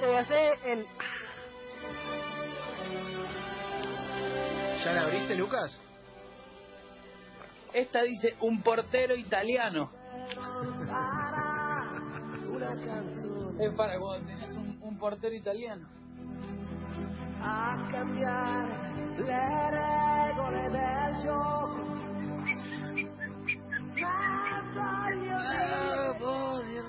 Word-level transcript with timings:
te 0.00 0.06
voy 0.06 0.16
a 0.16 0.20
hacer 0.20 0.58
el... 0.64 0.86
¿Ya 4.84 4.92
la 4.92 5.02
abriste, 5.02 5.34
Lucas? 5.36 5.78
Esta 7.74 8.02
dice 8.02 8.34
un 8.40 8.62
portero 8.62 9.14
italiano. 9.14 9.90
es 13.60 13.74
para 13.74 13.98
cuando 13.98 14.26
tenés 14.26 14.56
un, 14.56 14.78
un 14.82 14.98
portero 14.98 15.34
italiano. 15.34 15.86
a 17.42 17.88
cambiare 17.90 18.68
le 19.18 19.70
regole 19.70 20.70
del 20.70 21.16
gioco. 21.22 21.90
Voglio 26.20 26.84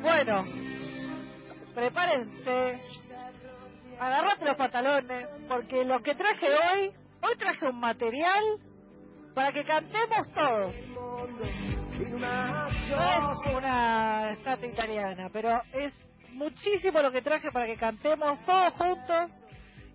Bueno, 0.00 0.44
prepárense, 1.74 2.80
agarrate 3.98 4.44
los 4.44 4.56
pantalones, 4.56 5.28
porque 5.48 5.84
lo 5.84 6.00
que 6.02 6.14
traje 6.14 6.46
hoy, 6.46 6.92
hoy 7.22 7.36
traje 7.36 7.66
un 7.66 7.80
material 7.80 8.44
para 9.34 9.52
que 9.52 9.64
cantemos 9.64 10.32
todos. 10.34 10.74
No 12.18 12.68
es 12.68 13.54
una 13.56 14.30
estatua 14.30 14.68
italiana, 14.68 15.28
pero 15.32 15.60
es 15.72 15.92
muchísimo 16.32 17.02
lo 17.02 17.10
que 17.10 17.22
traje 17.22 17.50
para 17.50 17.66
que 17.66 17.76
cantemos 17.76 18.38
todos 18.44 18.72
juntos 18.74 19.32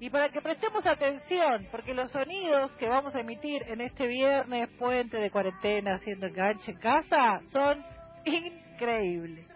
y 0.02 0.10
para 0.10 0.28
que 0.28 0.42
prestemos 0.42 0.86
atención, 0.86 1.68
porque 1.72 1.94
los 1.94 2.12
sonidos 2.12 2.72
que 2.74 2.90
vamos 2.90 3.16
a 3.16 3.22
emitir 3.22 3.64
en 3.68 3.80
este 3.80 4.08
viernes 4.08 4.68
puente 4.78 5.18
de 5.18 5.32
cuarentena 5.32 5.96
haciendo 5.96 6.28
enganche 6.28 6.72
en 6.72 6.78
casa 6.80 7.40
son 7.54 7.82
increíbles. 8.26 9.53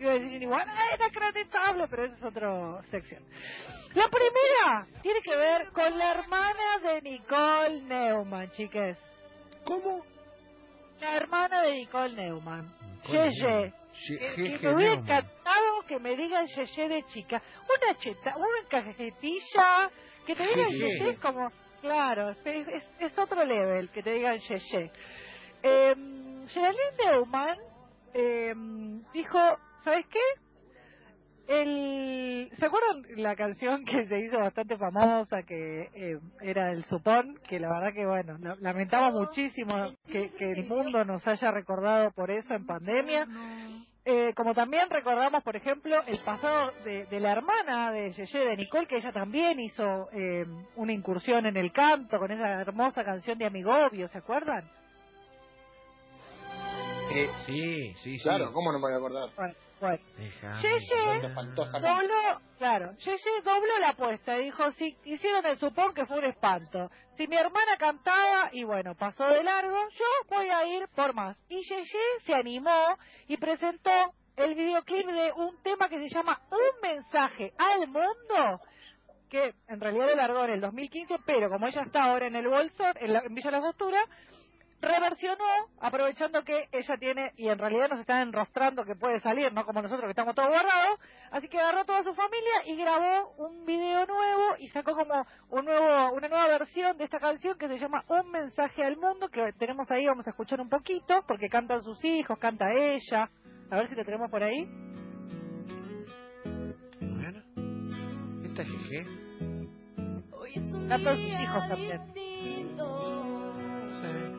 Iba 0.00 0.12
a 0.12 0.14
decir 0.14 0.42
igual, 0.42 0.66
"Ay, 0.68 0.96
inacreditable, 0.96 1.86
pero 1.88 2.04
esa 2.06 2.16
es 2.16 2.22
otra 2.24 2.82
sección. 2.90 3.22
La 3.94 4.08
primera 4.08 4.86
tiene 5.02 5.20
que 5.20 5.36
ver 5.36 5.68
con 5.72 5.98
la 5.98 6.12
hermana 6.12 6.78
de 6.82 7.02
Nicole 7.02 7.82
Neumann, 7.82 8.50
chiques. 8.52 8.96
¿Cómo? 9.64 10.04
La 11.00 11.16
hermana 11.16 11.62
de 11.62 11.72
Nicole 11.74 12.14
Neumann. 12.14 12.72
Yeye. 13.08 13.72
Ye- 14.08 14.58
Que, 14.58 14.58
me 14.68 14.74
hubiera 14.74 14.92
encantado 14.94 15.82
que 15.88 15.98
me 15.98 16.16
digan 16.16 16.46
Yeye 16.46 16.88
de 16.88 17.02
chica. 17.06 17.42
Una 17.64 17.98
cheta, 17.98 18.34
una 18.36 18.68
cajetilla, 18.68 19.90
que 20.26 20.34
te 20.36 20.46
digan 20.46 20.70
Yeye. 20.70 21.16
Como, 21.16 21.50
claro, 21.80 22.30
es, 22.30 22.38
es, 22.46 22.84
es 23.00 23.18
otro 23.18 23.44
level 23.44 23.90
que 23.90 24.02
te 24.02 24.12
digan 24.12 24.38
Yeye. 24.38 24.90
Eh, 25.62 25.94
Geraldine 26.48 26.96
Neumann 27.04 27.58
eh, 28.14 28.54
dijo, 29.12 29.38
¿sabes 29.84 30.06
qué? 30.06 30.18
El, 31.48 32.48
¿Se 32.58 32.66
acuerdan 32.66 33.02
la 33.16 33.34
canción 33.34 33.84
que 33.84 34.06
se 34.06 34.20
hizo 34.20 34.38
bastante 34.38 34.76
famosa, 34.76 35.42
que 35.42 35.88
eh, 35.94 36.18
era 36.42 36.70
el 36.70 36.84
Supón? 36.84 37.40
Que 37.48 37.58
la 37.58 37.68
verdad 37.68 37.92
que, 37.92 38.06
bueno, 38.06 38.38
la- 38.38 38.56
lamentaba 38.60 39.10
muchísimo 39.10 39.90
que, 40.06 40.30
que 40.34 40.52
el 40.52 40.66
mundo 40.68 41.04
nos 41.04 41.26
haya 41.26 41.50
recordado 41.50 42.12
por 42.12 42.30
eso 42.30 42.54
en 42.54 42.66
pandemia. 42.66 43.26
Eh, 44.04 44.32
como 44.34 44.54
también 44.54 44.88
recordamos, 44.90 45.42
por 45.42 45.56
ejemplo, 45.56 46.02
el 46.06 46.18
pasado 46.24 46.70
de, 46.84 47.06
de 47.06 47.20
la 47.20 47.32
hermana 47.32 47.92
de 47.92 48.12
Yeye, 48.12 48.46
de 48.46 48.56
Nicole, 48.56 48.86
que 48.86 48.96
ella 48.96 49.12
también 49.12 49.58
hizo 49.60 50.08
eh, 50.12 50.46
una 50.76 50.92
incursión 50.92 51.46
en 51.46 51.56
el 51.56 51.72
canto 51.72 52.18
con 52.18 52.30
esa 52.30 52.48
hermosa 52.60 53.04
canción 53.04 53.36
de 53.38 53.46
Amigobio, 53.46 54.06
¿se 54.08 54.18
acuerdan? 54.18 54.70
Sí, 57.08 57.26
sí, 57.46 57.94
sí. 58.02 58.18
Claro, 58.22 58.52
¿cómo 58.52 58.70
no 58.72 58.78
me 58.78 58.82
voy 58.82 58.92
a 58.94 58.96
acordar? 58.96 59.28
Bueno, 59.36 59.54
bueno. 59.80 60.02
Yeye 60.60 61.20
dobló, 61.80 62.40
claro, 62.58 62.92
Yeye 62.98 63.42
dobló 63.42 63.78
la 63.80 63.90
apuesta, 63.90 64.36
dijo, 64.36 64.70
si 64.72 64.96
hicieron 65.04 65.44
el 65.46 65.58
supón 65.58 65.94
que 65.94 66.06
fue 66.06 66.18
un 66.18 66.26
espanto. 66.26 66.90
Si 67.16 67.26
mi 67.26 67.36
hermana 67.36 67.76
cantaba 67.78 68.50
y 68.52 68.64
bueno, 68.64 68.94
pasó 68.94 69.26
de 69.28 69.42
largo, 69.42 69.76
yo 69.90 70.36
voy 70.36 70.48
a 70.48 70.66
ir 70.66 70.86
por 70.94 71.14
más. 71.14 71.36
Y 71.48 71.62
Yeye 71.62 72.20
se 72.26 72.34
animó 72.34 72.96
y 73.26 73.36
presentó 73.38 73.90
el 74.36 74.54
videoclip 74.54 75.06
de 75.06 75.32
un 75.32 75.62
tema 75.62 75.88
que 75.88 75.98
se 75.98 76.14
llama 76.14 76.40
Un 76.50 76.80
mensaje 76.82 77.52
al 77.58 77.88
mundo, 77.88 78.60
que 79.28 79.54
en 79.68 79.80
realidad 79.80 80.08
lo 80.08 80.16
largó 80.16 80.44
en 80.44 80.50
el 80.50 80.60
2015, 80.60 81.16
pero 81.24 81.48
como 81.48 81.66
ella 81.66 81.82
está 81.82 82.04
ahora 82.04 82.26
en 82.26 82.36
el 82.36 82.48
Bolsón, 82.48 82.92
en, 82.96 83.12
la, 83.12 83.20
en 83.20 83.34
Villa 83.34 83.50
Las 83.50 83.62
Costuras, 83.62 84.04
reversionó, 84.80 85.44
aprovechando 85.80 86.42
que 86.42 86.68
ella 86.72 86.96
tiene, 86.98 87.32
y 87.36 87.48
en 87.48 87.58
realidad 87.58 87.88
nos 87.90 88.00
están 88.00 88.22
enrostrando 88.28 88.84
que 88.84 88.94
puede 88.94 89.20
salir, 89.20 89.52
no 89.52 89.64
como 89.64 89.82
nosotros 89.82 90.04
que 90.06 90.10
estamos 90.10 90.34
todos 90.34 90.48
guardados, 90.48 90.98
así 91.30 91.48
que 91.48 91.60
agarró 91.60 91.84
toda 91.84 92.02
su 92.02 92.14
familia 92.14 92.64
y 92.66 92.76
grabó 92.76 93.34
un 93.36 93.64
video 93.66 94.06
nuevo 94.06 94.56
y 94.58 94.68
sacó 94.68 94.92
como 94.94 95.26
un 95.50 95.64
nuevo, 95.66 96.12
una 96.12 96.28
nueva 96.28 96.48
versión 96.48 96.96
de 96.96 97.04
esta 97.04 97.18
canción 97.18 97.58
que 97.58 97.68
se 97.68 97.78
llama 97.78 98.04
Un 98.08 98.30
mensaje 98.30 98.82
al 98.82 98.96
mundo, 98.96 99.28
que 99.28 99.52
tenemos 99.58 99.90
ahí, 99.90 100.06
vamos 100.06 100.26
a 100.26 100.30
escuchar 100.30 100.60
un 100.60 100.68
poquito, 100.70 101.22
porque 101.28 101.48
cantan 101.48 101.82
sus 101.82 102.02
hijos, 102.04 102.38
canta 102.38 102.64
ella, 102.72 103.28
a 103.70 103.76
ver 103.76 103.88
si 103.88 103.94
lo 103.94 104.04
tenemos 104.04 104.30
por 104.30 104.42
ahí. 104.42 104.66
Bueno. 107.00 107.42
¿Esta 108.44 108.62
es 108.62 108.68
Jeje? 108.68 109.06
Hoy 110.32 110.50
es 110.54 110.72
un 110.72 110.88
Cantan 110.88 111.16
sus 111.16 111.24
día 111.24 111.42
hijos 111.42 111.68
también. 111.68 112.12
distinto. 112.14 112.86
Sí. 114.00 114.29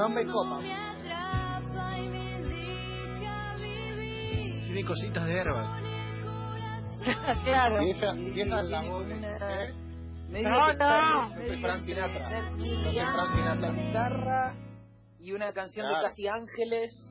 No 0.00 0.08
me 0.08 0.24
mundo 0.24 0.32
copa. 0.32 0.60
Tiene 4.64 4.84
cositas 4.84 5.26
de 5.26 5.34
corazón. 5.44 5.80
claro. 7.44 7.82
Si 7.82 7.90
esa, 7.90 8.12
si 8.14 8.40
esa 8.40 8.60
es 8.60 8.66
la 8.68 8.82
voz 8.82 9.06
de 9.08 9.14
Una- 9.14 9.32
José, 9.38 9.74
Medio 10.28 10.48
No, 10.48 10.72
no. 10.74 11.34
soy 11.34 11.60
Frank 11.60 11.82
Sinatra. 11.84 12.28
Soy 12.56 12.94
Frank 12.94 13.30
Sinatra. 13.34 13.72
guitarra 13.72 14.54
y 15.18 15.32
una 15.32 15.52
canción 15.52 15.86
Claro. 15.86 16.02
de 16.02 16.08
Casi 16.08 16.28
Ángeles. 16.28 17.09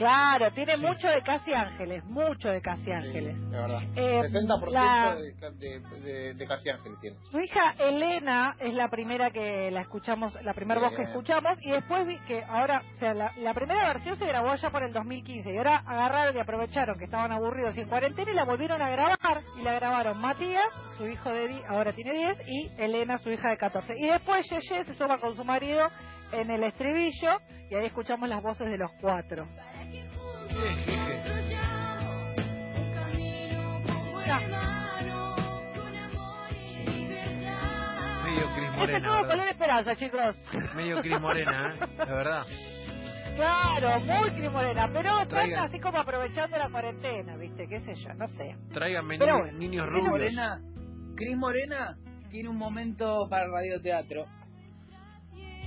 Claro, 0.00 0.50
tiene 0.52 0.78
mucho 0.78 1.08
de 1.08 1.20
Casi 1.20 1.52
Ángeles, 1.52 2.02
mucho 2.06 2.48
de 2.48 2.62
Casi 2.62 2.90
Ángeles. 2.90 3.36
De 3.50 3.60
verdad. 3.60 3.82
Eh, 3.96 4.22
70% 4.30 4.70
la- 4.70 5.14
de, 5.14 5.34
ca- 5.38 5.50
de, 5.50 5.80
de, 6.00 6.34
de 6.34 6.46
Casi 6.46 6.70
Ángeles 6.70 6.98
tiene. 7.02 7.16
Su 7.30 7.38
hija 7.38 7.74
Elena 7.78 8.56
es 8.60 8.72
la 8.72 8.88
primera 8.88 9.30
que 9.30 9.70
la 9.70 9.82
escuchamos, 9.82 10.32
la 10.42 10.54
primera 10.54 10.80
voz 10.80 10.94
que 10.96 11.02
escuchamos, 11.02 11.58
y 11.60 11.70
después 11.70 12.06
vi 12.06 12.18
que 12.20 12.42
ahora, 12.44 12.82
o 12.94 12.98
sea, 12.98 13.12
la, 13.12 13.30
la 13.36 13.52
primera 13.52 13.88
versión 13.88 14.16
se 14.16 14.24
grabó 14.24 14.54
ya 14.54 14.70
por 14.70 14.82
el 14.84 14.92
2015, 14.94 15.52
y 15.52 15.56
ahora 15.58 15.82
agarraron 15.86 16.34
y 16.34 16.40
aprovecharon 16.40 16.98
que 16.98 17.04
estaban 17.04 17.30
aburridos 17.30 17.76
y 17.76 17.80
en 17.80 17.88
cuarentena 17.90 18.30
y 18.30 18.34
la 18.34 18.44
volvieron 18.46 18.80
a 18.80 18.88
grabar, 18.88 19.42
y 19.58 19.62
la 19.62 19.74
grabaron 19.74 20.18
Matías, 20.18 20.64
su 20.96 21.06
hijo 21.06 21.28
de 21.30 21.46
di- 21.46 21.62
ahora 21.68 21.92
tiene 21.92 22.14
10, 22.14 22.38
y 22.48 22.70
Elena, 22.78 23.18
su 23.18 23.28
hija 23.30 23.50
de 23.50 23.58
14. 23.58 23.92
Y 23.98 24.06
después 24.06 24.48
Yeye 24.48 24.82
se 24.86 24.94
suma 24.94 25.18
con 25.18 25.36
su 25.36 25.44
marido 25.44 25.90
en 26.32 26.50
el 26.50 26.62
estribillo, 26.64 27.36
y 27.70 27.74
ahí 27.74 27.84
escuchamos 27.84 28.28
las 28.30 28.42
voces 28.42 28.66
de 28.66 28.78
los 28.78 28.90
cuatro. 29.00 29.46
Medio 38.24 38.46
Cris 38.54 38.68
Este 38.68 38.70
es 38.70 38.76
Morena, 38.78 39.08
todo 39.08 39.16
color 39.18 39.28
¿verdad? 39.28 39.48
esperanza, 39.50 39.96
chicos. 39.96 40.36
Medio 40.74 41.00
Cris 41.00 41.20
Morena, 41.20 41.74
¿eh? 41.80 41.86
De 42.06 42.12
verdad. 42.12 42.42
Claro, 43.36 44.00
muy 44.00 44.30
crimorena, 44.32 44.88
pero 44.92 45.10
están 45.22 45.28
Traigan. 45.28 45.64
así 45.64 45.80
como 45.80 45.98
aprovechando 45.98 46.58
la 46.58 46.68
cuarentena, 46.68 47.36
¿viste? 47.36 47.66
¿Qué 47.68 47.80
sé 47.80 47.94
yo? 47.94 48.12
No 48.14 48.28
sé. 48.28 48.54
Tráiganme 48.72 49.18
Pero 49.18 49.34
ni- 49.36 49.40
bueno, 49.42 49.58
niños 49.58 49.86
Cris 49.86 49.94
rubios. 50.04 50.10
Morena, 50.10 50.60
Cris 51.16 51.36
Morena 51.36 51.96
tiene 52.30 52.48
un 52.50 52.56
momento 52.58 53.26
para 53.30 53.44
el 53.46 53.52
radioteatro. 53.52 54.26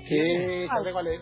Sí, 0.04 0.68
sé 0.68 0.92
cuál 0.92 1.08
es. 1.08 1.22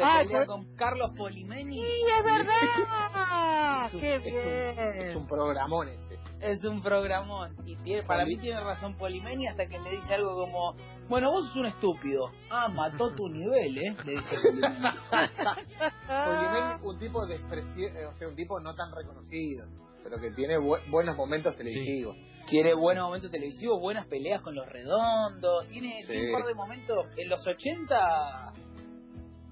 Se 0.00 0.06
Ah, 0.06 0.20
pelea 0.22 0.46
con 0.46 0.74
Carlos 0.76 1.10
Polimeni. 1.16 1.80
¡Sí, 1.80 2.02
es 2.18 2.24
verdad! 2.24 3.86
Es 3.86 3.94
un- 3.94 4.00
¡Qué 4.00 4.14
es 4.14 4.24
un- 4.24 4.24
bien! 4.24 5.00
Es 5.02 5.16
un 5.16 5.26
programón 5.26 5.88
ese. 5.88 6.18
Es 6.40 6.64
un 6.64 6.82
programón. 6.82 7.54
Y 7.66 7.76
tiene, 7.76 8.02
para 8.04 8.24
mí 8.24 8.36
tiene 8.38 8.60
razón 8.60 8.96
Polimeni 8.96 9.46
hasta 9.48 9.66
que 9.66 9.78
le 9.78 9.90
dice 9.90 10.14
algo 10.14 10.34
como: 10.36 10.74
Bueno, 11.08 11.30
vos 11.30 11.44
sos 11.48 11.56
un 11.56 11.66
estúpido. 11.66 12.30
Ah, 12.50 12.68
mató 12.68 13.14
tu 13.14 13.28
nivel, 13.28 13.76
¿eh? 13.76 13.96
Le 14.04 14.12
dice 14.12 14.36
Polimeni. 14.42 14.76
Polimeni, 16.08 16.82
un 16.82 16.98
tipo 16.98 17.26
despreci- 17.26 17.94
eh, 17.96 18.06
o 18.06 18.12
sea, 18.14 18.28
un 18.28 18.36
tipo 18.36 18.58
no 18.60 18.74
tan 18.74 18.90
reconocido, 18.94 19.66
pero 20.02 20.18
que 20.18 20.30
tiene 20.32 20.56
bu- 20.58 20.80
buenos 20.90 21.16
momentos 21.16 21.56
televisivos. 21.56 22.16
Quiere 22.48 22.74
buenos 22.74 23.04
momentos 23.06 23.30
televisivos, 23.30 23.78
buenas 23.80 24.06
peleas 24.06 24.40
con 24.42 24.54
los 24.56 24.66
redondos. 24.66 25.66
Tiene, 25.68 26.00
Sí. 26.00 26.06
tiene 26.08 26.26
un 26.28 26.32
par 26.40 26.46
de 26.46 26.54
momentos. 26.54 27.06
En 27.16 27.28
los 27.28 27.46
80 27.46 28.49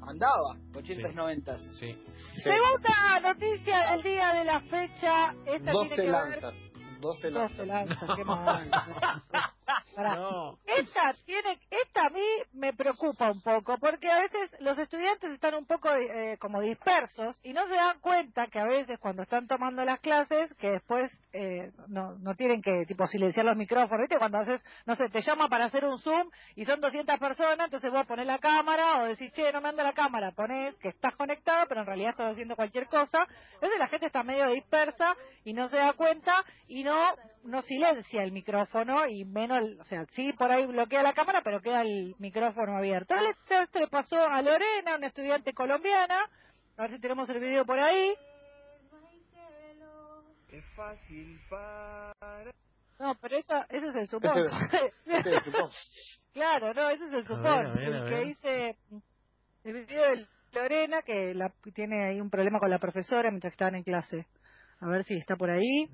andaba, 0.08 0.56
80s, 0.72 0.84
Sí. 0.84 1.02
90s. 1.02 1.58
Sí. 1.78 2.04
Sí. 2.34 2.40
Segunda 2.42 3.20
noticia 3.22 3.90
del 3.92 4.02
día 4.02 4.34
de 4.34 4.44
la 4.44 4.60
fecha. 4.60 5.34
Esta 5.46 5.72
tiene 5.72 5.72
12 5.72 5.94
que 5.96 6.02
ver... 6.02 6.10
lanzas. 6.10 6.54
12 7.00 7.30
lanzas. 7.30 7.56
12 7.58 7.66
lanzas, 7.66 8.10
qué 8.16 8.24
mal. 8.24 8.70
Pará. 9.98 10.14
No. 10.14 10.60
Esta 10.64 11.12
tiene, 11.26 11.58
esta 11.68 12.06
a 12.06 12.10
mí 12.10 12.22
me 12.52 12.72
preocupa 12.72 13.32
un 13.32 13.42
poco, 13.42 13.78
porque 13.78 14.08
a 14.08 14.20
veces 14.20 14.48
los 14.60 14.78
estudiantes 14.78 15.32
están 15.32 15.56
un 15.56 15.66
poco 15.66 15.92
eh, 15.92 16.36
como 16.38 16.60
dispersos 16.60 17.36
y 17.42 17.52
no 17.52 17.66
se 17.66 17.74
dan 17.74 17.98
cuenta 17.98 18.46
que 18.46 18.60
a 18.60 18.64
veces 18.64 19.00
cuando 19.00 19.24
están 19.24 19.48
tomando 19.48 19.84
las 19.84 19.98
clases, 19.98 20.54
que 20.54 20.70
después 20.70 21.10
eh, 21.32 21.72
no, 21.88 22.16
no 22.18 22.36
tienen 22.36 22.62
que 22.62 22.86
tipo 22.86 23.08
silenciar 23.08 23.44
los 23.44 23.56
micrófonos, 23.56 24.02
¿viste? 24.02 24.18
Cuando 24.18 24.38
haces, 24.38 24.62
no 24.86 24.94
sé, 24.94 25.08
te 25.08 25.20
llama 25.20 25.48
para 25.48 25.64
hacer 25.64 25.84
un 25.84 25.98
Zoom 25.98 26.30
y 26.54 26.64
son 26.64 26.80
200 26.80 27.18
personas, 27.18 27.64
entonces 27.64 27.90
vos 27.90 28.06
pones 28.06 28.26
la 28.26 28.38
cámara 28.38 29.02
o 29.02 29.06
decís, 29.06 29.32
che, 29.32 29.52
no 29.52 29.60
me 29.60 29.70
anda 29.70 29.82
la 29.82 29.94
cámara, 29.94 30.30
pones 30.30 30.76
que 30.76 30.90
estás 30.90 31.16
conectado, 31.16 31.66
pero 31.68 31.80
en 31.80 31.86
realidad 31.88 32.10
estás 32.10 32.32
haciendo 32.34 32.54
cualquier 32.54 32.86
cosa. 32.86 33.26
Entonces 33.54 33.80
la 33.80 33.88
gente 33.88 34.06
está 34.06 34.22
medio 34.22 34.46
dispersa 34.46 35.16
y 35.42 35.54
no 35.54 35.68
se 35.68 35.76
da 35.78 35.92
cuenta 35.94 36.44
y 36.68 36.84
no 36.84 37.16
no 37.44 37.62
silencia 37.62 38.22
el 38.22 38.32
micrófono 38.32 39.06
y 39.08 39.24
menos, 39.24 39.62
o 39.80 39.84
sea, 39.84 40.04
sí 40.14 40.32
por 40.34 40.50
ahí 40.50 40.66
bloquea 40.66 41.02
la 41.02 41.14
cámara, 41.14 41.40
pero 41.42 41.60
queda 41.60 41.82
el 41.82 42.14
micrófono 42.18 42.76
abierto. 42.76 43.14
Esto, 43.14 43.54
esto 43.62 43.78
le 43.80 43.88
pasó 43.88 44.20
a 44.20 44.40
Lorena, 44.42 44.96
una 44.96 45.06
estudiante 45.08 45.52
colombiana. 45.52 46.18
A 46.76 46.82
ver 46.82 46.90
si 46.92 47.00
tenemos 47.00 47.28
el 47.30 47.40
video 47.40 47.64
por 47.64 47.78
ahí. 47.80 48.14
Es 50.50 50.64
fácil 50.76 51.38
para... 51.50 52.12
No, 52.98 53.14
pero 53.20 53.36
eso, 53.36 53.54
ese 53.68 53.88
es 53.88 53.94
el 53.94 54.08
supón. 54.08 54.38
Ese- 54.38 54.92
Este 55.06 55.36
es 55.36 55.42
supón. 55.44 55.70
claro, 56.32 56.74
no, 56.74 56.88
ese 56.90 57.04
es 57.04 57.12
el 57.12 57.20
A 57.24 57.26
supón. 57.26 57.42
ver, 57.42 57.66
a 57.66 57.72
ver, 57.74 57.94
a 57.94 57.98
el 57.98 58.08
que 58.08 58.24
dice 58.24 58.76
el 59.64 59.72
video 59.72 60.02
de 60.16 60.26
Lorena, 60.52 61.02
que 61.02 61.34
la, 61.34 61.52
tiene 61.74 62.06
ahí 62.06 62.20
un 62.20 62.30
problema 62.30 62.58
con 62.58 62.70
la 62.70 62.78
profesora 62.78 63.30
mientras 63.30 63.52
estaban 63.52 63.74
en 63.74 63.82
clase. 63.84 64.26
A 64.80 64.86
ver 64.88 65.04
si 65.04 65.14
está 65.14 65.36
por 65.36 65.50
ahí. 65.50 65.88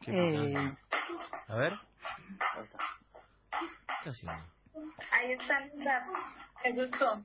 Qué 0.00 0.10
Eh. 0.12 0.76
A 1.48 1.56
ver. 1.56 1.72
Ahí 1.72 2.64
está. 2.64 2.78
¿Qué 4.02 4.10
está 4.10 4.10
haciendo? 4.10 4.44
Ahí 5.12 5.36
los 5.36 5.84
datos. 5.84 6.16
Me 6.64 6.72
gustó. 6.72 7.24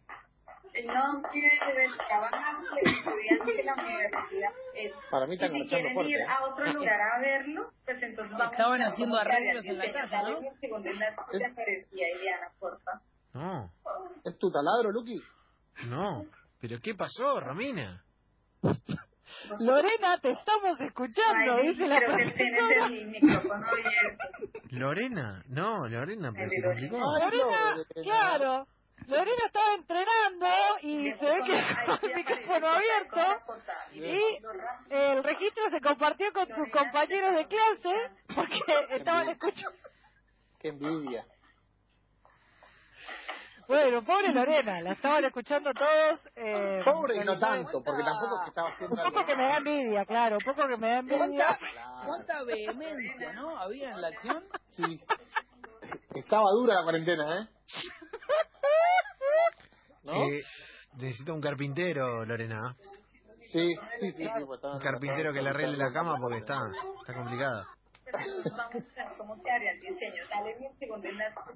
El 0.73 0.87
nombre 0.87 1.31
del 1.31 1.97
trabajante 1.97 2.67
del 2.75 2.93
estudiante 2.95 3.53
de 3.53 3.63
la 3.63 3.73
universidad 3.75 4.51
es. 4.73 4.93
Para 5.09 5.25
mí 5.25 5.33
Y 5.33 5.35
están 5.35 5.51
si 5.51 5.59
marchando 5.59 5.69
quieren 5.69 5.93
fuerte. 5.93 6.11
ir 6.11 6.19
¿eh? 6.19 6.25
a 6.27 6.43
otro 6.45 6.73
lugar 6.73 7.01
a 7.01 7.19
verlo, 7.19 7.71
pues 7.85 8.03
entonces 8.03 8.37
vamos 8.37 8.51
Estaban 8.51 8.81
a 8.81 8.87
haciendo 8.87 9.17
arreglos 9.17 9.65
en 9.65 9.77
la 9.77 9.91
casa, 9.93 10.21
¿no? 10.23 10.39
No. 13.33 13.71
¿Es 14.23 14.37
tu 14.37 14.51
taladro, 14.51 14.91
Luqui? 14.91 15.21
No. 15.87 16.25
¿Pero 16.59 16.79
qué 16.81 16.95
pasó, 16.95 17.39
Romina? 17.39 18.03
Lorena, 19.59 20.17
te 20.21 20.31
estamos 20.31 20.79
escuchando, 20.81 21.55
Ay, 21.55 21.67
dice 21.69 21.87
la 21.87 21.99
profesora. 21.99 22.85
el 22.87 23.07
micrófono 23.07 23.65
abierto. 23.67 24.25
¿Lorena? 24.71 25.43
No, 25.47 25.87
Lorena, 25.87 26.31
pero 26.33 26.49
se 26.49 26.61
complicó. 26.61 26.97
Lorena. 26.97 27.75
Claro. 28.03 28.67
Lorena 29.07 29.41
estaba 29.45 29.73
entrenando 29.75 30.47
y 30.81 31.11
se 31.13 31.25
ve 31.25 31.41
que 31.45 31.85
con 31.85 32.09
el 32.09 32.15
micrófono 32.15 32.67
abierto 32.67 33.21
y 33.93 34.39
el 34.89 35.23
registro 35.23 35.69
se 35.69 35.79
compartió 35.81 36.33
con 36.33 36.47
sus 36.47 36.69
compañeros 36.71 37.35
de 37.35 37.45
clase 37.47 38.11
porque 38.33 38.59
estaban 38.95 39.29
escuchando. 39.29 39.77
Qué 40.59 40.69
envidia. 40.69 41.25
Bueno, 43.67 44.03
pobre 44.03 44.31
Lorena, 44.31 44.81
la 44.81 44.91
estaban 44.93 45.25
escuchando 45.25 45.71
todos. 45.73 46.19
Eh, 46.35 46.81
Pobre 46.85 47.15
y 47.15 47.19
no 47.25 47.39
tanto, 47.39 47.81
porque 47.83 48.03
tampoco 48.03 48.35
es 48.37 48.41
que 48.43 48.49
estaba 48.49 48.69
haciendo 48.69 48.93
Un 48.95 49.03
poco 49.03 49.19
algo. 49.19 49.25
que 49.25 49.35
me 49.35 49.43
da 49.43 49.57
envidia, 49.57 50.05
claro, 50.05 50.37
un 50.37 50.43
poco 50.45 50.67
que 50.67 50.77
me 50.77 50.89
da 50.89 50.97
envidia. 50.99 51.59
¿Cuánta, 52.05 52.43
vehemencia, 52.43 53.33
¿no? 53.33 53.57
Había 53.57 53.91
en 53.91 54.01
la 54.01 54.07
acción. 54.09 54.43
Sí. 54.69 55.01
Estaba 56.13 56.45
dura 56.51 56.75
la 56.75 56.83
cuarentena, 56.83 57.39
¿eh? 57.41 57.47
¿No? 60.03 60.13
Eh, 60.13 60.43
necesita 60.97 61.33
un 61.33 61.41
carpintero, 61.41 62.23
Lorena. 62.25 62.75
Sí, 63.51 63.75
sí, 63.99 64.11
sí. 64.11 64.29
pues 64.45 64.63
Un 64.63 64.79
carpintero 64.79 65.33
que 65.33 65.41
le 65.41 65.49
arregle 65.49 65.77
la 65.77 65.91
cama 65.91 66.17
porque 66.19 66.37
está, 66.39 66.59
está 66.99 67.13
complicada. 67.13 67.67
Entonces 69.55 69.55
vamos 69.55 69.55
a 69.55 69.55
ver 69.55 69.55
cómo 69.55 69.55
se 69.55 69.55
haría 69.55 69.71
el 69.71 69.79
diseño. 69.79 70.23
Dale 70.29 70.55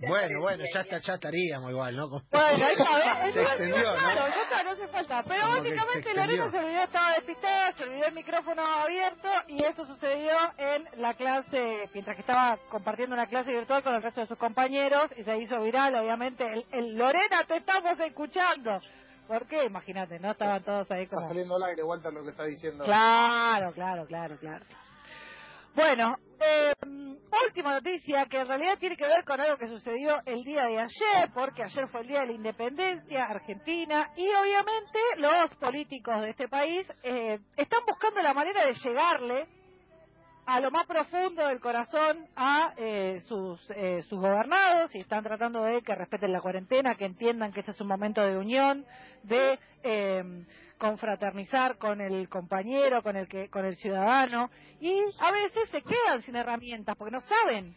ya 0.01 0.09
Bueno, 0.09 0.39
bueno, 0.41 0.63
ya, 0.73 0.81
está, 0.81 0.97
ya 0.99 1.13
estaríamos 1.15 1.71
igual, 1.71 1.95
¿no? 1.95 2.09
Como- 2.09 2.23
Bueno, 2.31 2.65
ahí 2.65 2.71
está, 2.73 3.23
¿ves? 3.23 3.33
Se 3.33 3.41
extendió, 3.41 3.75
Claro, 3.75 4.21
¿no? 4.21 4.35
ya 4.35 4.41
está, 4.43 4.63
no 4.63 4.69
hace 4.71 4.87
falta. 4.87 5.23
Pero 5.27 5.41
Como 5.41 5.57
básicamente 5.57 6.03
se 6.03 6.13
Lorena 6.15 6.49
se 6.51 6.57
olvidó, 6.57 6.81
estaba 6.83 7.13
despistada, 7.13 7.71
se 7.73 7.83
olvidó 7.83 8.05
el 8.05 8.13
micrófono 8.13 8.65
abierto 8.65 9.27
y 9.47 9.63
eso 9.63 9.85
sucedió 9.85 10.33
en 10.57 10.85
la 11.01 11.13
clase, 11.13 11.89
mientras 11.93 12.15
que 12.15 12.21
estaba 12.21 12.57
compartiendo 12.69 13.15
una 13.15 13.27
clase 13.27 13.51
virtual 13.51 13.83
con 13.83 13.95
el 13.95 14.03
resto 14.03 14.21
de 14.21 14.27
sus 14.27 14.37
compañeros 14.37 15.11
y 15.17 15.23
se 15.23 15.37
hizo 15.37 15.59
viral, 15.61 15.95
obviamente. 15.95 16.45
El, 16.45 16.65
el 16.71 16.95
Lorena, 16.95 17.43
te 17.47 17.57
estamos 17.57 17.99
escuchando. 17.99 18.79
¿Por 19.27 19.45
qué? 19.47 19.63
Imagínate, 19.65 20.19
¿no? 20.19 20.31
Estaban 20.31 20.63
todos 20.63 20.89
ahí 20.91 21.03
Está 21.03 21.17
como... 21.17 21.27
saliendo 21.27 21.55
al 21.55 21.63
aire, 21.63 21.83
Walter, 21.83 22.11
lo 22.11 22.23
que 22.23 22.31
está 22.31 22.45
diciendo. 22.45 22.83
Claro, 22.83 23.71
claro, 23.73 24.05
claro, 24.07 24.37
claro. 24.39 24.65
Bueno, 25.75 26.15
eh, 26.39 26.73
última 27.47 27.73
noticia 27.73 28.25
que 28.25 28.39
en 28.39 28.47
realidad 28.47 28.77
tiene 28.79 28.95
que 28.95 29.07
ver 29.07 29.23
con 29.23 29.39
algo 29.39 29.57
que 29.57 29.67
sucedió 29.67 30.19
el 30.25 30.43
día 30.43 30.65
de 30.65 30.79
ayer, 30.79 31.31
porque 31.33 31.63
ayer 31.63 31.87
fue 31.89 32.01
el 32.01 32.07
día 32.07 32.21
de 32.21 32.27
la 32.27 32.33
independencia 32.33 33.25
argentina 33.25 34.09
y 34.15 34.27
obviamente 34.27 34.99
los 35.17 35.55
políticos 35.55 36.21
de 36.21 36.29
este 36.31 36.47
país 36.47 36.87
eh, 37.03 37.39
están 37.57 37.81
buscando 37.87 38.21
la 38.21 38.33
manera 38.33 38.65
de 38.65 38.73
llegarle 38.73 39.47
a 40.45 40.59
lo 40.59 40.71
más 40.71 40.87
profundo 40.87 41.47
del 41.47 41.59
corazón 41.59 42.25
a 42.35 42.73
eh, 42.75 43.21
sus, 43.27 43.59
eh, 43.75 44.01
sus 44.09 44.19
gobernados 44.19 44.93
y 44.95 44.99
están 44.99 45.23
tratando 45.23 45.61
de 45.61 45.81
que 45.83 45.93
respeten 45.93 46.31
la 46.31 46.41
cuarentena, 46.41 46.95
que 46.95 47.05
entiendan 47.05 47.51
que 47.51 47.59
ese 47.59 47.71
es 47.71 47.81
un 47.81 47.87
momento 47.87 48.21
de 48.21 48.35
unión, 48.35 48.83
de 49.23 49.59
eh, 49.83 50.23
confraternizar 50.79 51.77
con 51.77 52.01
el 52.01 52.27
compañero, 52.29 53.03
con 53.03 53.15
el 53.15 53.27
que, 53.27 53.49
con 53.49 53.65
el 53.65 53.75
ciudadano 53.77 54.49
y 54.79 54.99
a 55.19 55.31
veces 55.31 55.69
se 55.69 55.81
quedan 55.81 56.23
sin 56.23 56.35
herramientas 56.35 56.95
porque 56.97 57.11
no 57.11 57.21
saben 57.21 57.75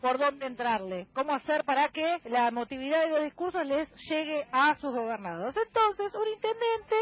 por 0.00 0.18
dónde 0.18 0.46
entrarle, 0.46 1.06
cómo 1.14 1.34
hacer 1.34 1.64
para 1.64 1.88
que 1.88 2.20
la 2.24 2.48
emotividad 2.48 3.04
de 3.06 3.10
los 3.10 3.22
discursos 3.22 3.66
les 3.66 3.88
llegue 4.08 4.46
a 4.52 4.74
sus 4.76 4.94
gobernados. 4.94 5.56
Entonces, 5.56 6.14
un 6.14 6.28
intendente 6.28 6.96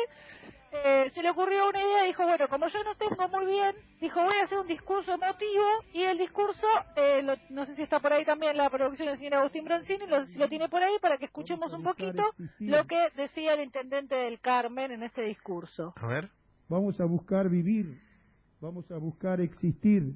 eh, 0.84 1.10
se 1.14 1.22
le 1.22 1.30
ocurrió 1.30 1.68
una 1.68 1.78
idea, 1.80 2.04
dijo, 2.04 2.24
bueno, 2.24 2.48
como 2.48 2.66
yo 2.68 2.82
no 2.84 2.94
tengo 2.96 3.28
muy 3.28 3.46
bien, 3.46 3.74
dijo, 4.00 4.22
voy 4.22 4.34
a 4.40 4.44
hacer 4.44 4.58
un 4.58 4.66
discurso 4.66 5.12
emotivo 5.14 5.64
y 5.92 6.02
el 6.02 6.18
discurso, 6.18 6.66
eh, 6.96 7.22
lo- 7.22 7.36
no 7.50 7.64
sé 7.66 7.74
si 7.76 7.82
está 7.82 8.00
por 8.00 8.12
ahí 8.12 8.24
también 8.24 8.56
la 8.56 8.68
producción 8.70 9.08
del 9.08 9.18
señor 9.18 9.34
Agustín 9.34 9.64
Broncini, 9.64 10.06
lo, 10.06 10.26
si 10.26 10.38
lo 10.38 10.48
tiene 10.48 10.68
por 10.68 10.82
ahí 10.82 10.94
para 11.00 11.16
que 11.18 11.26
escuchemos 11.26 11.72
un 11.72 11.82
poquito 11.84 12.22
lo 12.60 12.86
que 12.86 13.08
decía 13.16 13.54
el 13.54 13.60
intendente 13.62 14.14
del 14.14 14.40
Carmen 14.40 14.90
en 14.90 15.02
este 15.02 15.22
discurso. 15.22 15.92
A 15.96 16.06
ver. 16.06 16.30
Vamos 16.68 16.98
a 17.00 17.04
buscar 17.04 17.48
vivir, 17.48 18.00
vamos 18.60 18.90
a 18.90 18.96
buscar 18.96 19.40
existir. 19.40 20.14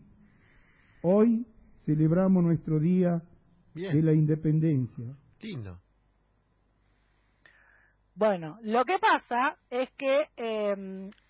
Hoy 1.02 1.46
celebramos 1.86 2.42
nuestro 2.42 2.80
día 2.80 3.22
de 3.74 4.02
la 4.02 4.12
independencia. 4.12 5.14
Lindo. 5.40 5.78
Bueno, 8.18 8.58
lo 8.62 8.84
que 8.84 8.98
pasa 8.98 9.56
es 9.70 9.88
que 9.92 10.26
eh, 10.36 10.74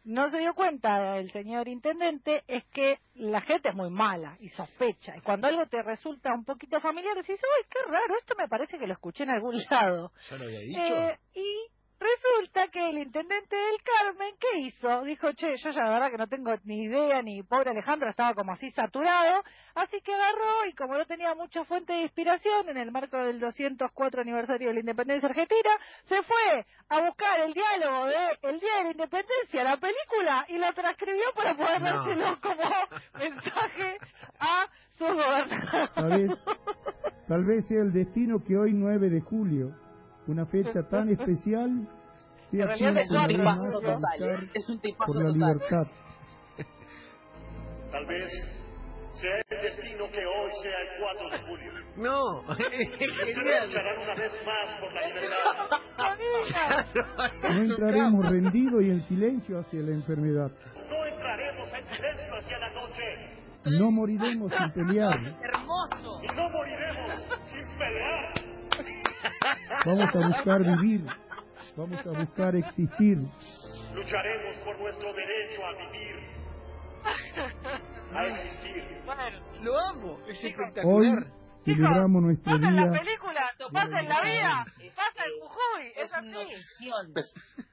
no 0.04 0.30
se 0.30 0.38
dio 0.38 0.54
cuenta 0.54 1.18
el 1.18 1.30
señor 1.32 1.68
intendente, 1.68 2.42
es 2.48 2.64
que 2.72 2.98
la 3.14 3.42
gente 3.42 3.68
es 3.68 3.74
muy 3.74 3.90
mala 3.90 4.38
y 4.40 4.48
sospecha. 4.48 5.14
Y 5.14 5.20
cuando 5.20 5.48
algo 5.48 5.66
te 5.66 5.82
resulta 5.82 6.32
un 6.32 6.46
poquito 6.46 6.80
familiar, 6.80 7.14
decís, 7.14 7.38
¡ay, 7.44 7.66
qué 7.68 7.92
raro! 7.92 8.16
Esto 8.18 8.34
me 8.38 8.48
parece 8.48 8.78
que 8.78 8.86
lo 8.86 8.94
escuché 8.94 9.24
en 9.24 9.30
algún 9.30 9.56
lado. 9.70 10.12
¿Ya 10.30 10.36
lo 10.38 10.44
había 10.46 10.60
dicho? 10.60 10.80
Eh, 10.80 11.18
y 11.34 11.47
resulta 12.36 12.68
que 12.68 12.90
el 12.90 12.98
intendente 12.98 13.56
del 13.56 13.76
Carmen, 13.82 14.34
¿qué 14.40 14.58
hizo? 14.60 15.02
Dijo, 15.04 15.32
che, 15.32 15.56
yo 15.56 15.70
ya 15.70 15.82
la 15.84 15.90
verdad 15.90 16.10
que 16.10 16.18
no 16.18 16.26
tengo 16.26 16.52
ni 16.64 16.84
idea, 16.84 17.22
ni 17.22 17.42
pobre 17.42 17.70
Alejandro 17.70 18.10
estaba 18.10 18.34
como 18.34 18.52
así 18.52 18.70
saturado, 18.72 19.42
así 19.74 20.00
que 20.02 20.14
agarró 20.14 20.66
y 20.68 20.72
como 20.74 20.96
no 20.96 21.04
tenía 21.06 21.34
mucha 21.34 21.64
fuente 21.64 21.92
de 21.92 22.02
inspiración 22.02 22.68
en 22.68 22.76
el 22.76 22.90
marco 22.92 23.16
del 23.18 23.40
204 23.40 24.22
aniversario 24.22 24.68
de 24.68 24.74
la 24.74 24.80
independencia 24.80 25.28
argentina, 25.28 25.70
se 26.08 26.22
fue 26.22 26.66
a 26.88 27.00
buscar 27.02 27.40
el 27.40 27.52
diálogo 27.54 28.06
de 28.06 28.16
El 28.42 28.60
Día 28.60 28.76
de 28.78 28.84
la 28.84 28.90
Independencia, 28.90 29.64
la 29.64 29.76
película, 29.76 30.44
y 30.48 30.58
lo 30.58 30.72
transcribió 30.72 31.24
para 31.34 31.54
poder 31.56 31.80
No. 31.80 31.86
dárselo 32.04 32.40
como 32.40 32.64
mensaje 33.18 33.96
a 34.40 34.66
sus 34.98 35.08
Tal 35.08 35.16
gobernadores. 35.16 36.28
vez, 36.28 36.38
tal 37.28 37.44
vez 37.44 37.66
sea 37.68 37.82
el 37.82 37.92
destino 37.92 38.42
que 38.44 38.56
hoy 38.56 38.72
9 38.72 39.10
de 39.10 39.20
julio, 39.20 39.72
una 40.26 40.46
fecha 40.46 40.82
tan 40.88 41.08
especial, 41.10 41.88
En 42.52 42.66
realidad 42.66 42.96
Es 42.98 43.10
un 43.10 43.26
tipazo 43.28 43.80
total, 43.80 44.22
¿eh? 44.22 44.50
Es 44.54 44.68
un 44.70 44.80
tipazo 44.80 45.12
por 45.12 45.16
la 45.22 45.32
total. 45.32 45.38
libertad. 45.38 45.86
Tal 47.90 48.06
vez 48.06 48.30
sea 49.14 49.30
el 49.48 49.62
destino 49.62 50.04
que 50.12 50.24
hoy 50.26 50.50
sea 50.62 50.80
el 50.80 50.88
4 51.00 51.30
de 51.30 51.38
julio. 51.46 51.72
No. 51.98 52.42
Lucharán 52.46 53.98
una 54.02 54.14
vez 54.14 54.32
más 54.46 54.76
por 54.80 54.92
la 54.94 55.08
libertad. 55.08 55.68
No 57.42 57.62
entraremos 57.62 58.24
rendidos 58.30 58.82
y 58.84 58.90
en 58.90 59.08
silencio 59.08 59.58
hacia 59.58 59.80
la 59.80 59.90
enfermedad. 59.92 60.50
No 60.88 61.04
entraremos 61.04 61.72
en 61.72 61.84
silencio 61.86 62.34
hacia 62.36 62.58
la 62.58 62.70
noche 62.72 63.02
No 63.80 63.90
moriremos 63.90 64.52
sin 64.52 64.70
pelear. 64.70 65.18
Hermoso. 65.42 66.20
y 66.22 66.26
no 66.36 66.50
moriremos 66.50 67.26
sin 67.46 67.66
pelear. 67.78 68.32
Vamos 69.84 70.14
a 70.14 70.18
buscar 70.28 70.62
vivir. 70.62 71.04
Vamos 71.78 72.04
a 72.04 72.10
buscar 72.10 72.56
existir. 72.56 73.18
Lucharemos 73.94 74.56
por 74.64 74.76
nuestro 74.80 75.12
derecho 75.14 75.64
a 75.64 75.72
vivir, 75.76 76.16
a 78.12 78.26
existir. 78.26 78.82
Bueno, 79.06 79.22
Lo 79.62 79.78
amo, 79.78 80.18
es 80.26 80.42
Hoy 80.42 80.50
espectacular. 80.50 81.26
celebramos 81.64 82.22
nuestro 82.22 82.52
pasa 82.52 82.68
en 82.68 82.76
la 82.76 82.90
película, 82.90 83.54
pasa 83.72 84.00
en 84.00 84.08
la 84.08 84.20
vida, 84.22 84.64
pasa 84.96 85.24
en 85.24 85.40
Jujuy, 85.40 85.92
es 85.94 86.12
así. 86.12 86.26
notición. 86.26 87.12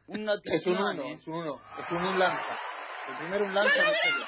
Un 0.05 0.29
es 0.43 0.67
un 0.67 0.77
uno, 0.77 1.01
¿eh? 1.01 1.13
es 1.13 1.27
un 1.27 1.33
uno, 1.33 1.59
es 1.79 1.91
un 1.91 2.05
un 2.05 2.19
lanza. 2.19 2.59
El 3.09 3.17
primero 3.17 3.45
un 3.45 3.55
lanza. 3.55 3.75
no 3.75 3.85
la 3.85 3.91
historia. 3.91 4.27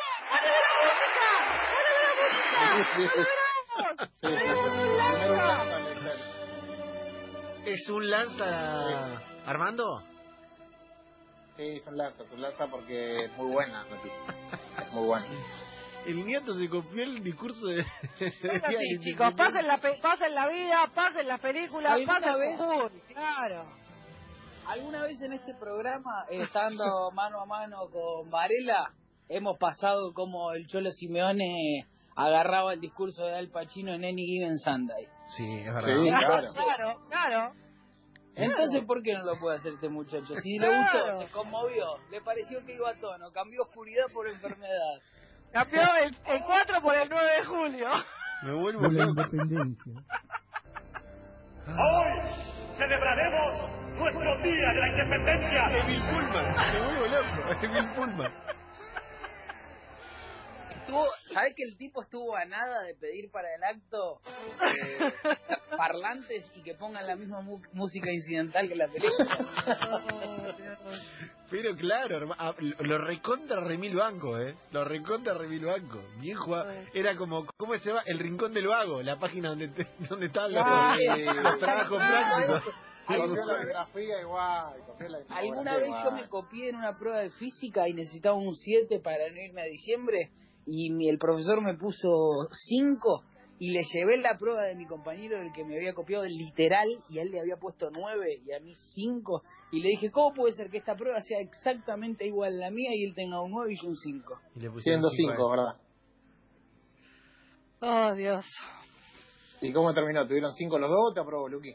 ¿Es 7.64 7.90
un 7.90 8.10
lanza 8.10 9.37
Armando? 9.48 10.04
Sí, 11.56 11.64
es 11.78 11.88
un 11.88 11.98
lanza, 11.98 12.24
es 12.24 12.32
un 12.32 12.42
lanza 12.42 12.68
porque 12.68 13.26
es 13.26 13.38
muy 13.38 13.52
buena 13.52 13.84
noticia. 13.86 14.20
Es 14.86 14.94
muy 14.94 15.06
buena. 15.08 15.26
El 16.06 16.26
nieto 16.26 16.54
se 16.54 16.70
copió 16.70 17.04
el 17.04 17.24
discurso 17.24 17.66
de... 17.66 17.82
Así, 18.20 19.00
chicos, 19.00 19.34
pasa 19.36 19.60
en 19.60 19.68
la, 19.68 19.78
pe- 19.80 19.98
pasa 20.02 20.28
en 20.28 20.36
la 20.36 20.48
vida, 20.48 20.92
pasa 20.94 21.22
en 21.22 21.28
las 21.28 21.40
películas, 21.40 21.94
¿Alguna 21.94 22.14
pasa 22.14 22.32
en 22.34 22.40
vez? 22.40 22.60
Claro. 23.14 23.66
¿Alguna 24.68 25.02
vez 25.04 25.22
en 25.22 25.34
este 25.34 25.54
programa, 25.56 26.26
estando 26.30 27.10
mano 27.14 27.42
a 27.42 27.46
mano 27.46 27.90
con 27.90 28.30
Varela, 28.30 28.92
hemos 29.30 29.58
pasado 29.58 30.14
como 30.14 30.52
el 30.52 30.68
Cholo 30.68 30.92
Simeone 30.92 31.88
agarraba 32.16 32.74
el 32.74 32.82
discurso 32.82 33.26
de 33.26 33.36
Al 33.36 33.50
Pacino 33.50 33.94
en 33.94 34.04
Any 34.06 34.26
Given 34.26 34.60
Sunday? 34.60 35.08
Sí, 35.36 35.60
es 35.60 35.74
verdad. 35.74 35.82
Sí, 35.88 36.10
claro. 36.10 36.48
Claro, 36.54 37.00
claro. 37.10 37.54
Entonces, 38.38 38.84
¿por 38.86 39.02
qué 39.02 39.14
no 39.14 39.24
lo 39.24 39.40
puede 39.40 39.58
hacer 39.58 39.74
este 39.74 39.90
muchacho? 39.90 40.36
Si 40.36 40.60
le 40.60 40.68
gustó, 40.68 41.20
se 41.20 41.32
conmovió, 41.32 41.98
le 42.12 42.22
pareció 42.22 42.64
que 42.66 42.76
iba 42.76 42.92
a 42.92 42.96
tono, 42.96 43.32
cambió 43.32 43.64
oscuridad 43.64 44.06
por 44.14 44.28
enfermedad. 44.28 45.02
Cambió 45.52 45.82
el, 46.04 46.16
el 46.26 46.44
4 46.44 46.82
por 46.82 46.96
el 46.96 47.10
9 47.10 47.32
de 47.38 47.46
julio. 47.46 47.88
Me 48.44 48.54
vuelvo 48.54 48.88
de 48.90 48.94
la 48.94 49.06
independencia. 49.06 49.94
Hoy 51.68 52.32
celebraremos 52.78 53.70
nuestro 53.98 54.38
Día 54.38 54.68
de 54.70 54.80
la 54.80 54.88
Independencia. 54.90 55.80
Emil 55.80 56.02
Pullman, 56.02 56.56
me 56.74 56.80
vuelvo 56.80 57.08
loco. 57.08 57.66
Emil 57.66 57.90
Pullman. 57.96 58.32
Estuvo, 60.88 61.06
¿Sabés 61.34 61.54
que 61.54 61.64
el 61.64 61.76
tipo 61.78 62.02
estuvo 62.02 62.34
a 62.38 62.46
nada 62.46 62.82
de 62.84 62.96
pedir 62.96 63.30
para 63.30 63.54
el 63.54 63.62
acto 63.62 64.22
eh, 64.64 65.14
parlantes 65.78 66.50
y 66.56 66.64
que 66.64 66.76
pongan 66.76 67.06
la 67.06 67.18
misma 67.18 67.42
mu- 67.42 67.62
música 67.74 68.10
incidental 68.10 68.70
que 68.70 68.76
la 68.76 68.88
película? 68.88 69.38
Pero 71.50 71.76
claro, 71.76 72.30
ah, 72.38 72.54
lo 72.80 72.98
recontra 73.00 73.62
remil 73.62 73.96
banco, 73.96 74.38
¿eh? 74.40 74.56
Lo 74.72 74.84
recontra 74.86 75.34
remil 75.34 75.66
banco. 75.66 76.02
Bien 76.20 76.38
jugado. 76.38 76.72
Era 76.94 77.16
como, 77.16 77.46
¿cómo 77.58 77.74
se 77.78 77.86
llama? 77.90 78.04
El 78.06 78.20
rincón 78.20 78.54
del 78.54 78.68
vago, 78.68 79.02
la 79.02 79.18
página 79.18 79.50
donde, 79.50 79.68
te- 79.70 79.88
donde 80.10 80.26
estaban 80.28 80.54
los, 80.54 80.64
Ah, 80.66 80.98
los 81.44 81.60
trabajos 81.60 81.98
prácticos. 81.98 82.64
Copió 83.08 83.46
la 83.46 83.58
biografía 83.60 84.22
igual. 84.22 84.74
La 85.08 85.36
Alguna 85.38 85.78
vez 85.78 85.90
yo 86.04 86.12
me 86.12 86.28
copié 86.28 86.70
en 86.70 86.76
una 86.76 86.98
prueba 86.98 87.20
de 87.20 87.30
física 87.32 87.88
y 87.88 87.94
necesitaba 87.94 88.36
un 88.36 88.54
7 88.56 89.00
para 89.00 89.30
no 89.30 89.38
irme 89.40 89.62
a 89.62 89.66
diciembre 89.66 90.30
y 90.68 90.92
mi- 90.92 91.10
el 91.10 91.18
profesor 91.18 91.62
me 91.64 91.76
puso 91.78 92.48
5 92.52 93.24
y 93.60 93.72
le 93.72 93.82
llevé 93.92 94.18
la 94.18 94.38
prueba 94.38 94.64
de 94.64 94.76
mi 94.76 94.86
compañero 94.86 95.40
del 95.40 95.52
que 95.52 95.64
me 95.66 95.78
había 95.78 95.94
copiado 95.94 96.26
el 96.26 96.34
literal 96.38 96.88
y 97.10 97.18
a 97.18 97.24
él 97.24 97.32
le 97.32 97.40
había 97.40 97.56
puesto 97.58 97.90
9 97.90 98.40
y 98.46 98.52
a 98.54 98.60
mí 98.60 98.74
5 98.94 99.42
y 99.72 99.82
le 99.82 99.90
dije, 99.90 100.12
¿cómo 100.12 100.34
puede 100.36 100.54
ser 100.54 100.70
que 100.70 100.78
esta 100.78 100.96
prueba 100.96 101.20
sea 101.22 101.40
exactamente 101.40 102.28
igual 102.28 102.54
a 102.62 102.66
la 102.66 102.70
mía 102.72 102.92
y 102.94 103.04
él 103.06 103.16
tenga 103.16 103.42
un 103.42 103.52
9 103.52 103.74
y 103.74 103.82
yo 103.82 103.88
un 103.90 103.96
5? 103.96 104.40
Y 104.56 104.60
le 104.60 104.70
pusieron 104.70 105.02
Siendo 105.02 105.10
cinco 105.10 105.32
a 105.32 105.34
cinco, 105.34 105.46
él. 105.46 105.58
¿verdad? 105.58 105.82
Oh, 107.80 108.16
Dios. 108.16 108.46
¿Y 109.62 109.72
cómo 109.74 109.94
terminó? 109.94 110.28
¿Tuvieron 110.28 110.54
cinco 110.54 110.78
los 110.78 110.90
dos 110.90 111.12
o 111.12 111.14
te 111.14 111.20
aprobó, 111.20 111.48
Luqui? 111.48 111.74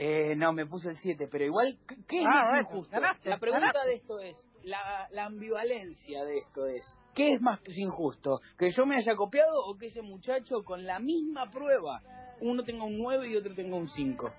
Eh, 0.00 0.34
no, 0.36 0.52
me 0.52 0.64
puse 0.66 0.90
el 0.90 0.96
7, 0.96 1.26
pero 1.30 1.44
igual, 1.44 1.76
¿qué, 1.88 1.96
qué 2.06 2.18
es 2.20 2.24
Ah, 2.26 2.30
más 2.34 2.48
bueno, 2.50 2.62
injusto? 2.62 2.90
ganaste, 2.92 3.28
la 3.28 3.38
pregunta 3.38 3.66
ganaste. 3.66 3.88
de 3.88 3.94
esto 3.96 4.20
es, 4.20 4.36
la, 4.68 5.08
la 5.12 5.24
ambivalencia 5.26 6.24
de 6.24 6.38
esto 6.38 6.66
es, 6.66 6.82
¿qué 7.14 7.32
es 7.34 7.40
más 7.40 7.60
injusto? 7.66 8.40
¿Que 8.58 8.70
yo 8.70 8.86
me 8.86 8.96
haya 8.96 9.14
copiado 9.16 9.64
o 9.66 9.76
que 9.76 9.86
ese 9.86 10.02
muchacho 10.02 10.62
con 10.64 10.84
la 10.86 10.98
misma 10.98 11.50
prueba, 11.50 12.00
uno 12.40 12.62
tenga 12.62 12.84
un 12.84 12.98
9 12.98 13.28
y 13.28 13.36
otro 13.36 13.54
tenga 13.54 13.76
un 13.76 13.88
5? 13.88 14.30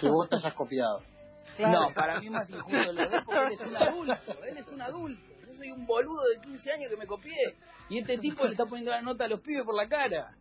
Que 0.00 0.08
vos 0.08 0.28
te 0.28 0.36
hayas 0.36 0.54
copiado. 0.54 1.02
Claro. 1.56 1.88
No, 1.88 1.94
para 1.94 2.20
mí 2.20 2.26
es 2.26 2.32
más 2.32 2.48
injusto 2.50 2.78
lo 2.78 2.92
de 2.92 3.02
él 3.16 3.22
porque 3.24 3.54
él 3.54 3.60
es 3.60 3.66
un 3.68 3.76
adulto, 3.76 4.44
él 4.44 4.56
es 4.58 4.68
un 4.68 4.82
adulto. 4.82 5.22
Yo 5.46 5.52
soy 5.54 5.70
un 5.72 5.86
boludo 5.86 6.22
de 6.34 6.40
15 6.42 6.72
años 6.72 6.90
que 6.90 6.96
me 6.96 7.06
copié 7.06 7.56
y 7.88 7.98
este 7.98 8.18
tipo 8.18 8.44
le 8.44 8.52
está 8.52 8.66
poniendo 8.66 8.90
la 8.92 9.02
nota 9.02 9.24
a 9.24 9.28
los 9.28 9.40
pibes 9.40 9.64
por 9.64 9.74
la 9.74 9.88
cara. 9.88 10.36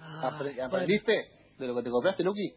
Apre- 0.00 0.60
¿Aprendiste 0.60 1.30
de 1.58 1.66
lo 1.66 1.74
que 1.76 1.82
te 1.82 1.90
copiaste, 1.90 2.22
Luqui? 2.24 2.54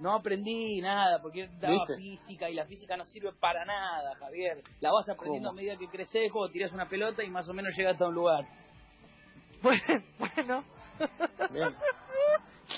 No 0.00 0.12
aprendí 0.14 0.80
nada 0.80 1.20
porque 1.22 1.42
él 1.42 1.50
daba 1.60 1.74
¿Viste? 1.74 1.94
física 1.96 2.50
y 2.50 2.54
la 2.54 2.66
física 2.66 2.96
no 2.96 3.04
sirve 3.04 3.32
para 3.32 3.64
nada, 3.64 4.14
Javier. 4.16 4.62
La 4.80 4.90
vas 4.92 5.08
aprendiendo 5.08 5.48
¿Cómo? 5.50 5.58
a 5.58 5.62
medida 5.62 5.76
que 5.76 5.88
creces, 5.88 6.30
cuando 6.32 6.52
tiras 6.52 6.72
una 6.72 6.88
pelota 6.88 7.22
y 7.22 7.30
más 7.30 7.48
o 7.48 7.52
menos 7.54 7.74
llegas 7.76 8.00
a 8.00 8.06
un 8.08 8.14
lugar. 8.14 8.44
Bueno. 9.62 10.64
Bien. 11.50 11.74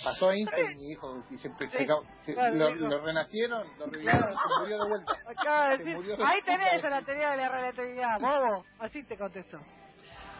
Pasó 0.05 0.31
Einstein 0.31 0.81
y 0.81 0.89
dijo, 0.91 1.23
y 1.31 1.39
se, 1.39 1.49
se- 1.49 1.69
se- 1.69 1.87
se- 2.25 2.35
claro, 2.35 2.55
lo, 2.55 2.73
dijo. 2.75 2.87
lo 2.89 3.05
renacieron, 3.05 3.67
lo 3.79 3.87
revivieron, 3.87 4.35
se 4.35 4.61
murió 4.61 4.79
de 4.83 4.89
vuelta. 4.89 5.13
Acaba 5.27 5.69
de 5.71 5.79
decir, 5.79 5.97
murió 5.97 6.17
de 6.17 6.25
ahí 6.25 6.43
tenés 6.45 6.83
la 6.83 7.03
teoría 7.03 7.31
de 7.31 7.37
la 7.39 7.49
relatividad, 7.49 8.21
bobo. 8.21 8.65
Así 8.79 9.03
te 9.05 9.17
contesto. 9.17 9.59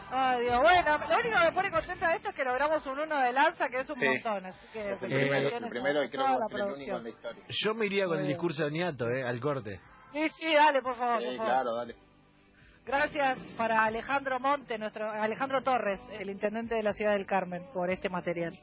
Ay, 0.09 0.43
Dios. 0.43 0.61
Bueno, 0.61 0.97
lo 0.97 1.15
único 1.17 1.37
que 1.37 1.45
me 1.45 1.51
pone 1.51 1.71
contenta 1.71 2.09
de 2.09 2.15
esto 2.15 2.29
es 2.29 2.35
que 2.35 2.43
logramos 2.45 2.85
un 2.85 2.99
uno 2.99 3.19
de 3.19 3.33
lanza, 3.33 3.67
que 3.69 3.79
es 3.81 3.89
un 3.89 3.95
Sí. 3.95 4.05
montón. 4.05 4.45
Así 4.45 4.67
que 4.71 4.79
Es 4.93 5.01
el 5.03 5.09
primero, 5.09 5.49
el 5.57 5.69
primero 5.69 6.03
y 6.03 6.09
creo 6.09 6.25
que 6.25 6.31
va 6.31 6.37
la 6.39 6.45
a 6.45 6.47
ser 6.47 6.59
el 6.59 6.73
único 6.73 6.97
en 6.97 7.03
la 7.03 7.09
historia. 7.09 7.43
Yo 7.49 7.73
me 7.75 7.85
iría 7.87 8.05
con 8.05 8.19
el 8.19 8.27
discurso 8.27 8.63
de 8.65 8.71
Niato, 8.71 9.09
¿eh? 9.09 9.23
Al 9.23 9.39
corte. 9.41 9.79
Sí, 10.13 10.29
sí, 10.39 10.53
dale, 10.53 10.81
por 10.81 10.95
favor. 10.95 11.15
por 11.15 11.23
Sí, 11.31 11.37
favor. 11.37 11.51
claro, 11.51 11.75
dale. 11.75 11.95
Gracias 12.85 13.39
para 13.57 13.83
Alejandro 13.83 14.39
Monte, 14.39 14.77
nuestro 14.77 15.11
Alejandro 15.11 15.61
Torres, 15.61 15.99
el 16.19 16.29
intendente 16.29 16.75
de 16.75 16.83
la 16.83 16.93
ciudad 16.93 17.11
del 17.11 17.25
Carmen, 17.25 17.63
por 17.73 17.89
este 17.91 18.07
material. 18.07 18.57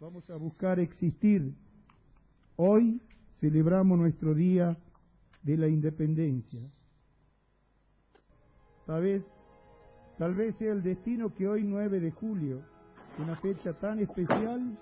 Vamos 0.00 0.28
a 0.30 0.36
buscar 0.36 0.78
existir. 0.78 1.52
Hoy 2.54 3.00
celebramos 3.40 3.98
nuestro 3.98 4.32
día 4.34 4.76
de 5.42 5.56
la 5.56 5.66
independencia. 5.66 6.60
Tal 8.86 9.02
vez, 9.02 9.22
tal 10.22 10.36
vez 10.36 10.54
sea 10.56 10.70
el 10.70 10.84
destino 10.84 11.34
que 11.34 11.48
hoy 11.48 11.64
9 11.64 11.98
de 11.98 12.12
julio, 12.12 12.62
una 13.18 13.34
fecha 13.40 13.72
tan 13.80 13.98
especial, 13.98 14.78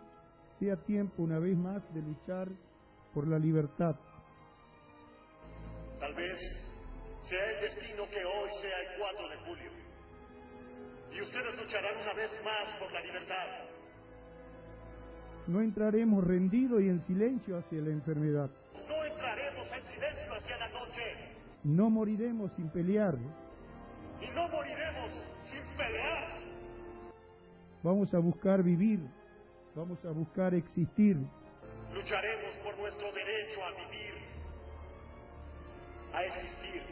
sea 0.58 0.76
tiempo 0.84 1.22
una 1.22 1.38
vez 1.38 1.56
más 1.56 1.82
de 1.94 2.02
luchar 2.02 2.46
por 3.14 3.26
la 3.26 3.38
libertad. 3.38 3.96
Tal 5.98 6.12
vez 6.12 6.38
sea 7.22 7.42
el 7.52 7.60
destino 7.62 8.02
que 8.10 8.22
hoy 8.22 8.50
sea 8.60 8.80
el 8.80 9.00
4 9.00 9.28
de 9.30 9.36
julio. 9.46 9.70
Y 11.10 11.22
ustedes 11.22 11.56
lucharán 11.56 12.02
una 12.02 12.12
vez 12.12 12.30
más 12.44 12.78
por 12.78 12.92
la 12.92 13.00
libertad. 13.00 13.46
No 15.46 15.62
entraremos 15.62 16.22
rendidos 16.22 16.82
y 16.82 16.88
en 16.90 17.00
silencio 17.06 17.56
hacia 17.56 17.80
la 17.80 17.88
enfermedad. 17.88 18.50
No 18.74 19.04
entraremos 19.06 19.72
en 19.72 19.86
silencio 19.86 20.34
hacia 20.34 20.58
la 20.58 20.68
noche. 20.68 21.02
No 21.64 21.88
moriremos 21.88 22.52
sin 22.56 22.68
pelear. 22.68 23.16
Y 24.20 24.34
no 24.34 24.48
moriremos 24.48 25.24
sin 25.44 25.62
pelear. 25.76 26.40
Vamos 27.82 28.12
a 28.12 28.18
buscar 28.18 28.62
vivir. 28.62 29.00
Vamos 29.74 30.04
a 30.04 30.10
buscar 30.10 30.54
existir. 30.54 31.16
Lucharemos 31.94 32.54
por 32.62 32.76
nuestro 32.78 33.12
derecho 33.12 33.60
a 33.64 33.70
vivir, 33.70 34.14
a 36.12 36.24
existir. 36.24 36.82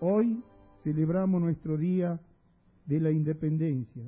Hoy 0.00 0.42
celebramos 0.84 1.40
nuestro 1.40 1.76
día 1.76 2.18
de 2.86 3.00
la 3.00 3.10
independencia. 3.10 4.02